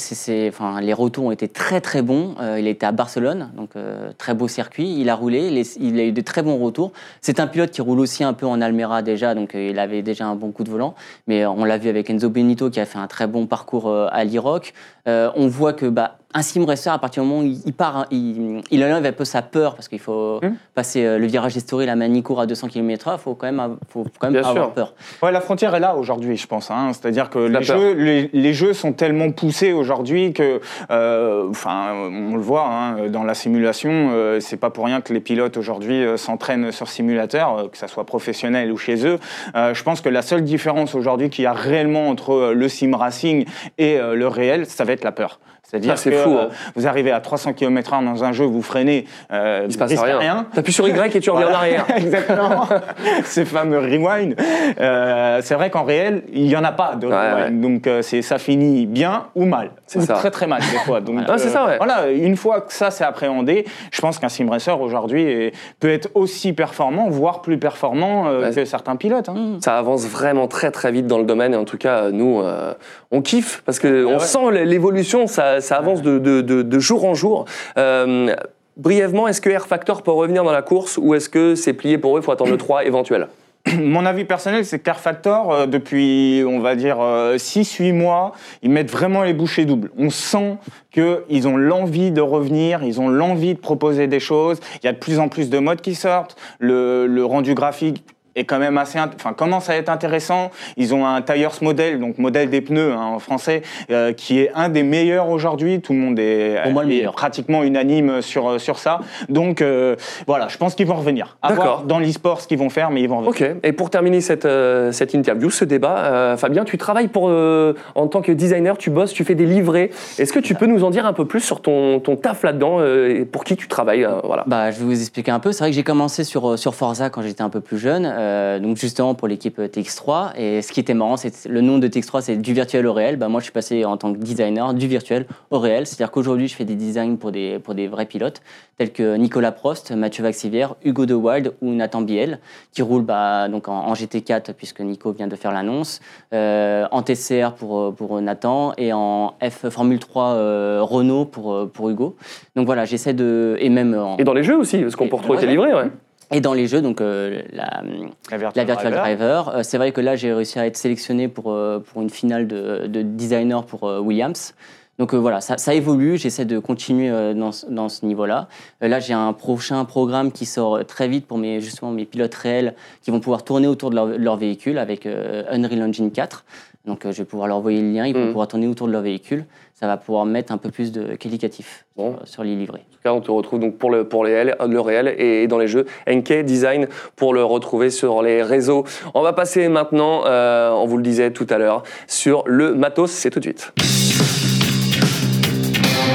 [0.80, 2.34] Les retours ont été très très bons.
[2.40, 3.70] Euh, il était à Barcelone, donc
[4.18, 4.94] très beau circuit.
[5.00, 6.92] Il a roulé, il a eu de très bons retours.
[7.20, 10.26] C'est un pilote qui roule aussi un peu en Almera déjà, donc il avait déjà
[10.26, 10.94] un bon coup de volant.
[11.26, 14.08] Mais on l'a vu avec Enzo Benito qui a fait un très bon parcours euh,
[14.10, 14.72] à l'Iroc.
[15.08, 17.96] Euh, on voit que bah, un sim racer, à partir du moment où il, part,
[17.96, 20.56] hein, il, il enlève un peu sa peur parce qu'il faut Hum.
[20.74, 23.14] passer euh, le virage d'Estoril à Manicourt à 200 km/h.
[23.14, 24.72] Il faut quand même, faut quand avoir sûr.
[24.72, 24.94] peur.
[25.22, 26.70] Ouais, la frontière est là aujourd'hui, je pense.
[26.70, 26.90] hein.
[26.92, 30.60] C'est-à-dire que La les jeux, les, les jeux sont tellement poussés aujourd'hui que,
[30.90, 34.10] euh, enfin, on le voit hein, dans la simulation.
[34.12, 37.78] euh, c'est pas pour rien que les pilotes aujourd'hui euh, s'entraînent sur simulateur, euh, que
[37.78, 39.18] ça soit professionnel ou chez eux.
[39.54, 42.94] Euh, je pense que la seule différence aujourd'hui qu'il y a réellement entre le sim
[42.96, 43.46] racing
[43.78, 45.38] et euh, le réel, ça va être la peur.
[45.68, 46.70] C'est-à-dire Ah, c'est que fou, euh, hein.
[46.76, 50.04] vous arrivez à 300 km/h dans un jeu, vous freinez, euh, Il se passe risque
[50.04, 50.46] rien.
[50.54, 51.86] T'appuies sur Y et tu reviens en arrière.
[51.96, 52.66] Exactement.
[53.24, 54.36] Ces fameux rewind.
[54.80, 57.60] Euh, c'est vrai qu'en réel, il n'y en a pas de Ouais, rewind.
[57.60, 59.70] Donc euh, c'est ça finit bien ou mal.
[59.86, 60.14] C'est Ou ça.
[60.14, 61.00] très très mal des fois.
[61.00, 61.76] Donc, Ah, c'est ça, ouais.
[61.78, 66.08] Voilà, une fois que ça c'est appréhendé, je pense qu'un sim racer aujourd'hui peut être
[66.14, 69.28] aussi performant, voire plus performant euh, que certains pilotes.
[69.28, 69.58] hein.
[69.60, 72.72] Ça avance vraiment très très vite dans le domaine et en tout cas nous euh,
[73.10, 74.18] on kiffe parce que on ouais.
[74.20, 77.44] sent l'évolution, ça, ça avance de, de- de- de jour en jour.
[77.78, 78.34] Euh,
[78.76, 81.98] brièvement, est-ce que Air Factor peut revenir dans la course ou est-ce que c'est plié
[81.98, 83.28] pour eux, il faut attendre le 3 éventuel?
[83.78, 88.70] Mon avis personnel, c'est que Car Factor, euh, depuis, on va dire, 6-8 mois, ils
[88.70, 89.90] mettent vraiment les bouchées doubles.
[89.98, 90.56] On sent
[90.92, 94.60] qu'ils ont l'envie de revenir, ils ont l'envie de proposer des choses.
[94.82, 96.36] Il y a de plus en plus de modes qui sortent.
[96.60, 98.04] Le, le rendu graphique
[98.36, 100.50] est quand même assez, enfin commence à être intéressant.
[100.76, 104.50] Ils ont un tires model, donc modèle des pneus hein, en français, euh, qui est
[104.54, 105.80] un des meilleurs aujourd'hui.
[105.80, 107.14] Tout le monde est, Pour moi, le est meilleur.
[107.14, 109.00] pratiquement unanime sur sur ça.
[109.28, 109.96] Donc euh,
[110.26, 111.36] voilà, je pense qu'ils vont revenir.
[111.42, 111.64] À D'accord.
[111.64, 113.50] voir dans l'e-sport ce qu'ils vont faire, mais ils vont revenir.
[113.52, 113.56] Ok.
[113.62, 117.74] Et pour terminer cette, euh, cette interview, ce débat, euh, Fabien, tu travailles pour, euh,
[117.94, 119.90] en tant que designer, tu bosses, tu fais des livrets.
[120.18, 122.78] Est-ce que tu peux nous en dire un peu plus sur ton, ton taf là-dedans
[122.80, 124.44] euh, et pour qui tu travailles euh, voilà.
[124.46, 125.52] Bah, je vais vous expliquer un peu.
[125.52, 128.04] C'est vrai que j'ai commencé sur, euh, sur Forza quand j'étais un peu plus jeune,
[128.26, 130.36] euh, donc justement pour l'équipe TX3.
[130.36, 133.16] Et ce qui était marrant, c'est le nom de TX3, c'est du virtuel au réel.
[133.16, 135.86] Bah, moi, je suis passé en tant que designer du virtuel au réel.
[135.86, 138.42] C'est-à-dire qu'aujourd'hui, je fais des designs pour des, pour des vrais pilotes,
[138.78, 142.40] tels que Nicolas Prost, Mathieu Vaxivière, Hugo De Wild ou Nathan Biel,
[142.72, 146.00] qui roulent bah, donc en, en GT4, puisque Nico vient de faire l'annonce,
[146.32, 151.90] euh, en TCR pour, pour Nathan et en F Formule 3 euh, Renault pour, pour
[151.90, 152.16] Hugo.
[152.54, 153.56] Donc voilà, j'essaie de.
[153.60, 155.72] Et même en, Et dans les jeux aussi, parce qu'on peut retrouver tes livrets.
[155.72, 155.90] Ouais.
[156.32, 157.82] Et dans les jeux, donc euh, la,
[158.30, 159.48] La la Virtual Driver.
[159.48, 162.46] Euh, c'est vrai que là, j'ai réussi à être sélectionné pour, euh, pour une finale
[162.48, 164.54] de, de designer pour euh, Williams.
[164.98, 168.48] Donc euh, voilà, ça, ça évolue, j'essaie de continuer euh, dans, dans ce niveau-là.
[168.82, 172.34] Euh, là, j'ai un prochain programme qui sort très vite pour mes, justement mes pilotes
[172.34, 176.44] réels qui vont pouvoir tourner autour de leur, leur véhicule avec euh, Unreal Engine 4.
[176.86, 178.28] Donc euh, je vais pouvoir leur envoyer le lien, ils vont Mhm.
[178.28, 179.44] pouvoir tourner autour de leur véhicule.
[179.74, 182.16] Ça va pouvoir mettre un peu plus de qualificatif Bon.
[182.18, 182.80] sur, sur les livrets.
[182.88, 185.46] En tout cas, on te retrouve donc pour le, pour les L- le réel et
[185.48, 185.84] dans les jeux.
[186.08, 188.84] NK Design pour le retrouver sur les réseaux.
[189.14, 193.10] On va passer maintenant, euh, on vous le disait tout à l'heure, sur le matos.
[193.10, 193.72] C'est tout de suite.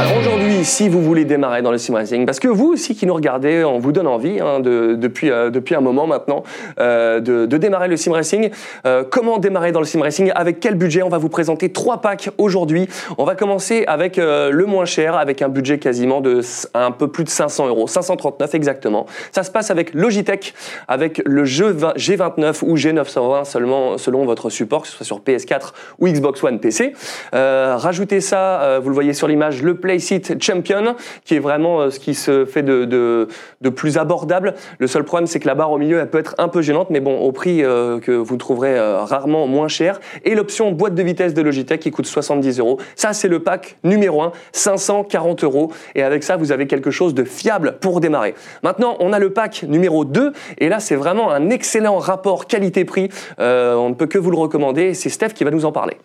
[0.01, 3.05] Alors aujourd'hui, si vous voulez démarrer dans le sim racing, parce que vous aussi qui
[3.05, 6.41] nous regardez, on vous donne envie hein, de- depuis, euh, depuis un moment maintenant
[6.79, 8.49] euh, de, de démarrer le sim racing.
[8.87, 10.31] Euh, comment démarrer dans le sim racing?
[10.33, 11.03] Avec quel budget?
[11.03, 12.87] On va vous présenter trois packs aujourd'hui.
[13.19, 16.41] On va commencer avec euh, le moins cher, avec un budget quasiment de
[16.73, 19.05] un peu plus de 500 euros, 539 exactement.
[19.31, 20.55] Ça se passe avec Logitech,
[20.87, 25.19] avec le jeu 20 G29 ou G920 seulement selon votre support, que ce soit sur
[25.19, 26.93] PS4 ou Xbox One PC.
[27.35, 31.81] Euh, rajoutez ça, euh, vous le voyez sur l'image, le Playseat Champion, qui est vraiment
[31.81, 33.27] euh, ce qui se fait de,
[33.75, 34.53] plus abordable.
[34.79, 36.89] Le seul problème, c'est que la barre au milieu, elle peut être un peu gênante,
[36.91, 39.99] mais bon, au prix euh, que vous trouverez euh, rarement moins cher.
[40.23, 42.79] Et l'option boîte de vitesse de Logitech qui coûte 70 euros.
[42.95, 45.73] Ça, c'est le pack numéro 1, 540 euros.
[45.93, 48.33] Et avec ça, vous avez quelque chose de fiable pour démarrer.
[48.63, 50.31] Maintenant, on a le pack numéro 2.
[50.59, 53.09] Et là, c'est vraiment un excellent rapport qualité-prix.
[53.39, 54.93] On ne peut que vous le recommander.
[54.93, 55.97] C'est Steph qui va nous en parler.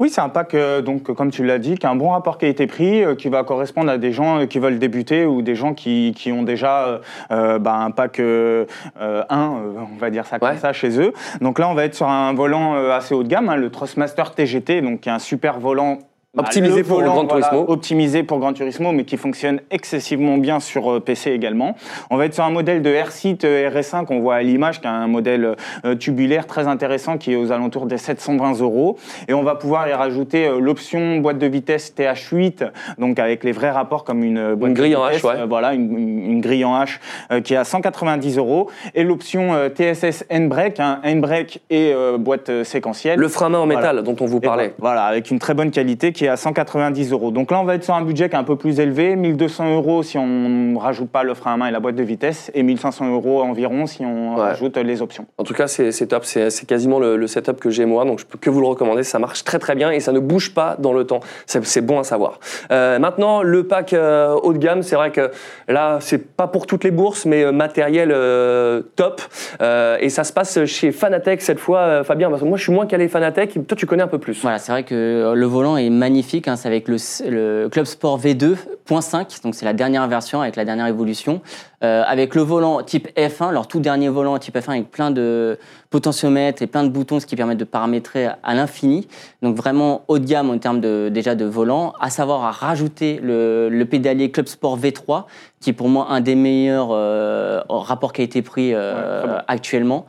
[0.00, 2.36] Oui, c'est un pack, euh, donc, comme tu l'as dit, qui a un bon rapport
[2.36, 5.72] qualité-prix, euh, qui va correspondre à des gens euh, qui veulent débuter ou des gens
[5.72, 8.66] qui, qui ont déjà euh, bah, un pack 1,
[8.98, 10.56] on va dire ça comme Ouais.
[10.56, 11.12] ça, chez eux.
[11.40, 13.70] Donc là, on va être sur un volant euh, assez haut de gamme, hein, le
[13.70, 15.98] Trustmaster TGT, donc qui est un super volant
[16.36, 17.64] Optimisé le pour volant, Gran voilà, Turismo.
[17.68, 21.76] Optimisé pour Gran Turismo, mais qui fonctionne excessivement bien sur euh, PC également.
[22.10, 24.86] On va être sur un modèle de R-Seat euh, RS5 qu'on voit à l'image, qui
[24.86, 28.98] est un modèle euh, tubulaire très intéressant qui est aux alentours des 720 euros.
[29.28, 33.70] Et on va pouvoir y rajouter l'option boîte de vitesse TH8, donc avec les vrais
[33.70, 35.46] rapports comme une boîte Une grille de en H, ouais.
[35.48, 36.98] voilà, une, grille en H
[37.42, 38.70] qui est à 190 euros.
[38.94, 43.18] Et l'option TSS N-Brake, un N-Brake et boîte séquentielle.
[43.18, 44.74] Le frein à main en métal dont on vous parlait.
[44.78, 47.30] Voilà, avec une très bonne qualité qui est à 190 euros.
[47.30, 49.74] Donc là, on va être sur un budget qui est un peu plus élevé, 1200
[49.74, 52.50] euros si on ne rajoute pas le frein à main et la boîte de vitesse,
[52.54, 54.40] et 1500 euros environ si on Ouais.
[54.40, 55.26] rajoute les options.
[55.38, 56.24] En tout cas, c'est c'est top.
[56.24, 58.66] C'est c'est quasiment le, le setup que j'ai moi, donc je peux que vous le
[58.66, 59.02] recommander.
[59.02, 61.20] Ça marche très très bien et ça ne bouge pas dans le temps.
[61.46, 62.40] C'est c'est bon à savoir.
[62.70, 65.30] Euh, maintenant, le pack euh, haut de gamme, c'est vrai que
[65.68, 69.20] là, c'est pas pour toutes les bourses, mais euh, matériel euh, top.
[69.60, 72.62] Euh, et ça se passe chez Fanatec cette fois, euh, Fabien, parce que moi, je
[72.62, 73.66] suis moins calé Fanatec.
[73.66, 74.40] Toi, tu connais un peu plus.
[74.42, 76.13] Voilà, c'est vrai que le volant est magnifique.
[76.46, 76.96] Hein, c'est avec le,
[77.28, 81.40] le Club Sport V2.5, donc c'est la dernière version avec la dernière évolution.
[81.84, 85.58] Euh, avec le volant type F1, leur tout dernier volant type F1 avec plein de
[85.90, 89.06] potentiomètres et plein de boutons, ce qui permet de paramétrer à l'infini.
[89.42, 91.92] Donc vraiment haut de gamme en termes de, déjà de volant.
[92.00, 95.24] À savoir à rajouter le, le pédalier Club Sport V3,
[95.60, 99.42] qui est pour moi un des meilleurs euh, rapports qualité-prix euh, Ouais, très bon.
[99.48, 100.06] actuellement.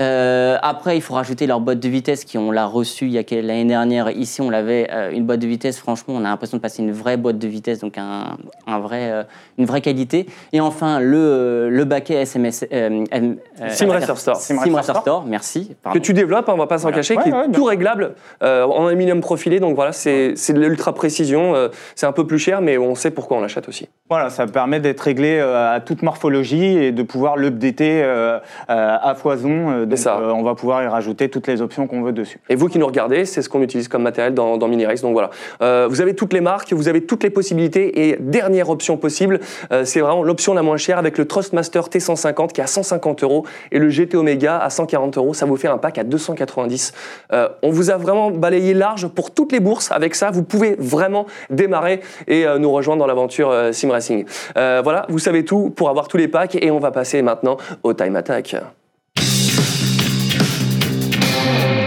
[0.00, 3.18] Euh, après, il faut rajouter leur boîte de vitesse qui on l'a reçue il y
[3.18, 4.10] a quel- l'année dernière.
[4.10, 5.78] Ici, on l'avait euh, une boîte de vitesse.
[5.78, 9.26] Franchement, on a l'impression de passer une vraie boîte de vitesse, donc un, un vrai,
[9.58, 10.26] une vraie qualité.
[10.52, 12.64] Et enfin, le, euh, le baquet SMS.
[12.72, 13.34] euh, euh,
[13.68, 14.36] Sim Racer Store.
[14.36, 15.74] Sim Sim Racer Racer Store, merci.
[15.92, 16.96] que tu développes, hein, on va pas s'en Voilà.
[16.98, 19.60] cacher, Ouais, qui est tout réglable euh, en aluminium profilé.
[19.60, 21.54] Donc voilà, c'est c'est de l'ultra précision.
[21.54, 23.88] euh, c'est un peu plus cher, mais on sait pourquoi on l'achète aussi.
[24.08, 28.38] Voilà, ça permet d'être réglé euh, à toute morphologie et de pouvoir l'updater euh,
[28.70, 29.70] euh, à foison.
[29.70, 30.18] euh, donc, ça.
[30.18, 32.38] euh, on va pouvoir y rajouter toutes les options qu'on veut dessus.
[32.48, 35.02] Et vous qui nous regardez, c'est ce qu'on utilise comme matériel dans, dans Mini Race.
[35.02, 35.30] Donc voilà,
[35.62, 38.08] Euh, vous avez toutes les marques, vous avez toutes les possibilités.
[38.08, 39.40] Et dernière option possible,
[39.72, 43.22] euh, c'est vraiment l'option la moins chère avec le Trustmaster T150 qui est à 150
[43.22, 45.34] euros et le GT Omega à 140 euros.
[45.34, 46.92] Ça vous fait un pack à 290.
[47.32, 49.90] Euh, on vous a vraiment balayé large pour toutes les bourses.
[49.92, 54.24] Avec ça, vous pouvez vraiment démarrer et euh, nous rejoindre dans l'aventure euh, Sim Racing.
[54.56, 57.56] Euh, voilà, vous savez tout pour avoir tous les packs et on va passer maintenant
[57.82, 58.56] au Time Attack.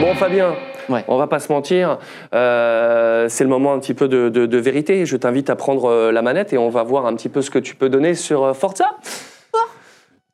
[0.02, 0.56] Bon Fabien,
[0.90, 1.04] Ouais.
[1.08, 1.98] on va pas se mentir,
[2.34, 5.06] euh, c'est le moment un petit peu de, de- de vérité.
[5.06, 7.50] Je t'invite à prendre euh, la manette et on va voir un petit peu ce
[7.52, 8.86] que tu peux donner sur euh, Forza.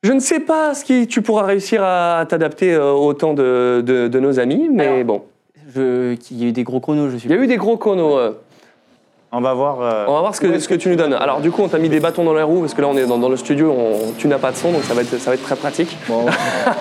[0.02, 4.06] Je ne sais pas ce qui tu pourras réussir à t'adapter au temps de, de-
[4.08, 5.22] de nos amis, mais Alors, bon.
[5.74, 7.28] Je, il y a eu des gros chronos, je suis.
[7.28, 8.16] Il y a eu des gros conos.
[8.16, 8.30] euh.
[9.32, 9.80] On va voir.
[9.82, 11.12] euh, On va voir ce que, ce que tu nous donnes.
[11.12, 12.96] Alors du coup, on t'a mis des bâtons dans les roues parce que là, on
[12.96, 15.18] est dans, dans le studio, on- tu n'as pas de son, donc ça va être,
[15.18, 15.96] ça va être très pratique.
[16.08, 16.26] bon,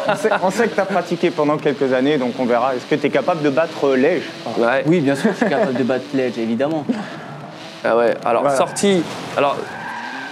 [0.08, 2.76] on sait, on sait que tu as pratiqué pendant quelques années, donc on verra.
[2.76, 4.24] Est-ce que tu es capable de battre euh, Lège?
[4.58, 4.84] Ouais.
[4.86, 6.86] Oui, bien sûr, je suis capable de battre Ledge, évidemment.
[7.84, 8.58] Ah ouais, alors Voilà.
[8.58, 9.04] sortie.
[9.38, 9.58] Alors,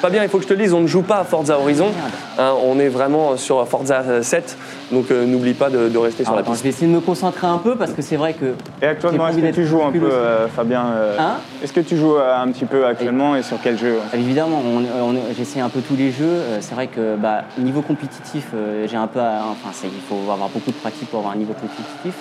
[0.03, 1.85] Fabien, il faut que je te le dise, on ne joue pas à Forza Horizon.
[1.85, 2.11] Merde.
[2.37, 4.57] Hein, on est vraiment sur Forza 7,
[4.91, 6.59] donc euh, n'oublie pas de, de rester sur la attends, piste.
[6.61, 8.47] je vais essayer de me concentrer un peu parce que c'est vrai que.
[8.81, 11.95] Et actuellement, est-ce que tu joues un peu, euh, Fabien euh, Hein Est-ce que tu
[11.95, 14.79] joues euh, un petit peu actuellement et sur quel jeu Ah, Évidemment, on,
[15.11, 16.25] on- j'essaie un peu tous les jeux.
[16.25, 20.29] Euh, C'est vrai que bah, niveau compétitif, euh, j'ai un peu, à- enfin, il faut
[20.29, 22.13] avoir beaucoup de pratique pour avoir un niveau compétitif,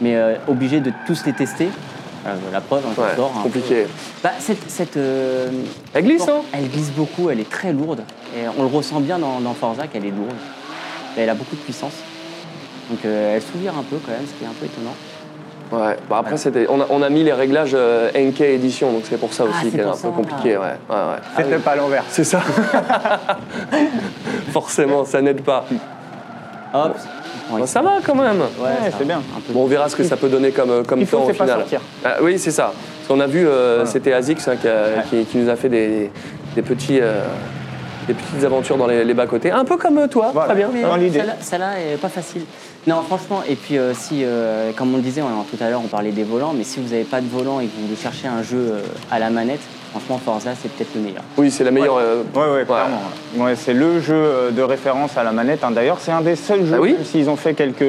[0.00, 1.70] mais euh, obligé de tous les tester.
[2.26, 3.82] Euh, la preuve, hein, Ouais, j'adore, un compliqué.
[3.84, 3.88] peu.
[4.24, 5.48] Bah, cette, cette, euh,
[5.94, 8.00] Elle glisse, hein elle glisse beaucoup, elle est très lourde,
[8.36, 10.34] et on le ressent bien dans, dans Forza qu'elle est lourde.
[11.16, 11.94] Et elle a beaucoup de puissance.
[12.90, 14.94] Donc euh, elle souvire un peu quand même, ce qui est un peu étonnant.
[15.72, 19.02] Ouais, bah après, c'était, on, a, on a mis les réglages euh, NK Edition, donc
[19.08, 20.08] c'est pour ça Ah, aussi c'est qu'elle est pour un ça.
[20.08, 20.56] peu compliquée.
[20.56, 21.18] Ouais, ouais, ouais.
[21.36, 22.04] C'était pas à l'envers.
[22.08, 22.40] C'est ça.
[24.52, 25.64] Forcément, ça n'aide pas.
[26.74, 26.96] Hop,
[27.50, 28.40] bon, ça va quand même.
[28.40, 29.22] ouais, c'est bien.
[29.50, 31.32] Bon, on verra ce que ça peut donner comme, comme Il faut, temps au pas
[31.34, 31.58] final.
[31.60, 31.80] sortir.
[32.04, 32.72] Ah, oui, c'est ça.
[32.74, 35.68] Parce qu'on a vu, euh, c'était Azix hein, qui, a- qui- qui nous a fait
[35.68, 36.10] des,
[36.54, 37.22] des petits, euh,
[38.08, 39.50] des petites aventures dans les, les bas-côtés.
[39.50, 40.54] Un peu comme euh, toi, Voilà.
[40.54, 40.70] très bien.
[40.82, 41.22] Dans l'idée.
[41.40, 42.42] celle-là- est pas facile.
[42.86, 45.80] Non, franchement, et puis euh, si, euh, comme on le disait on- tout à l'heure,
[45.84, 47.96] on parlait des volants, mais si vous n'avez pas de volant et que vous voulez
[48.00, 48.80] chercher un jeu euh,
[49.10, 49.58] à la manette,
[49.98, 51.22] franchement, Forza, c'est peut-être le meilleur.
[51.36, 51.96] Oui, c'est la meilleure.
[51.98, 53.00] euh, Ouais, ouais, clairement.
[53.36, 55.64] Ouais, c'est le jeu euh, de référence à la manette.
[55.64, 55.70] hein.
[55.70, 57.84] D'ailleurs, c'est un des seuls jeux, Ah oui même s'ils ont fait quelques,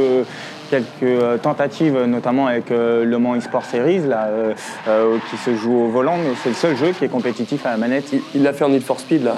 [0.70, 4.54] quelques euh, tentatives, notamment avec euh, Le Mans eSport Series, là, euh,
[4.88, 7.72] euh, qui se joue au volant, mais c'est le seul jeu qui est compétitif à
[7.72, 8.06] la manette.
[8.36, 9.36] il- l'a fait en Need for Speed là.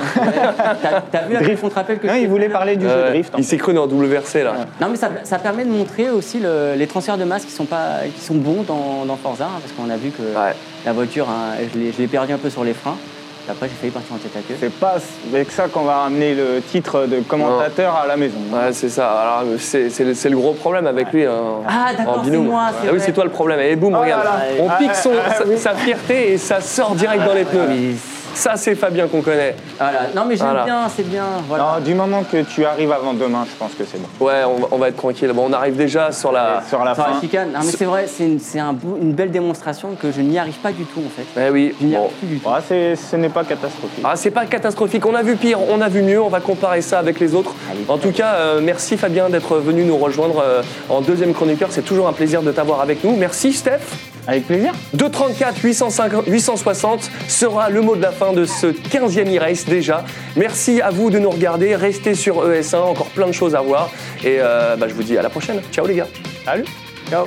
[1.12, 3.06] T'as vu à quel fond te rappelle que Non, il voulait parler du jeu Euh,
[3.06, 3.36] de drift.
[3.36, 4.54] en il s'est cru dans WRC là.
[4.82, 7.66] Non, mais ça, ça permet de montrer aussi le- les transferts de masse qui sont,
[7.66, 10.54] pas, qui sont bons dans, dans Forza, hein, parce qu'on a vu que Ouais.
[10.86, 12.98] la voiture, hein, je l'ai- je l'ai perdu un peu sur les freins.
[13.50, 14.56] Après, j'ai failli partir en tête à queue.
[14.60, 14.96] C'est pas
[15.34, 18.38] avec ça qu'on va ramener le titre de commentateur à la maison.
[18.54, 19.10] Ouais, c'est ça.
[19.10, 21.26] Alors, c'est c'est le, c'est le gros problème avec lui.
[21.26, 21.32] hein,
[21.68, 23.60] Ah, d'accord, en c'est moi, c'est Ah oui, c'est toi le problème.
[23.62, 24.24] Et boum, Oh là regarde.
[24.26, 24.40] là.
[24.60, 25.58] On Ah, pique ah, son, ah, sa, oui.
[25.58, 27.96] sa fierté et ça sort direct dans les pneus.
[28.34, 29.56] Ça, c'est Fabien qu'on connaît.
[29.78, 30.00] Voilà.
[30.16, 30.64] Non, mais j'aime Voilà.
[30.64, 31.26] bien, c'est bien.
[31.48, 31.76] Voilà.
[31.78, 34.26] Non, du moment que tu arrives avant demain, je pense que c'est bon.
[34.26, 35.32] Ouais, on, va- on va être tranquille.
[35.34, 36.64] Bon, on arrive déjà sur la.
[36.68, 37.20] Sur la Sur la fin.
[37.22, 37.52] chicane.
[37.52, 40.38] Non, mais c'est vrai, c'est une, c'est un beau- une belle démonstration que je n'y
[40.40, 41.26] arrive pas du tout, en fait.
[41.48, 41.76] Eh oui.
[41.82, 42.04] Je n'y Bon.
[42.06, 42.50] arrive plus du tout.
[42.50, 44.04] Ouais, c'est- ce n'est pas catastrophique.
[44.04, 45.06] Ah, c'est pas catastrophique.
[45.06, 46.22] On a vu pire, on a vu mieux.
[46.22, 47.54] On va comparer ça avec les autres.
[47.70, 47.82] Allez.
[47.90, 51.70] En tout cas, euh, merci Fabien d'être venu nous rejoindre euh, en deuxième chroniqueur.
[51.72, 53.16] C'est toujours un plaisir de t'avoir avec nous.
[53.16, 53.80] Merci Steph.
[54.30, 54.74] Avec plaisir.
[54.94, 60.06] 234 850 860 sera le mot de la fin de ce 15e e-race déjà.
[60.36, 61.76] Merci à vous de nous regarder.
[61.76, 63.90] Restez sur ES1, encore plein de choses à voir.
[64.24, 65.62] Et euh, bah, je vous dis à la prochaine.
[65.72, 66.08] Ciao les gars.
[66.46, 66.66] Salut.
[67.10, 67.26] Ciao.